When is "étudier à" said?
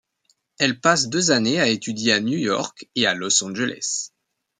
1.67-2.19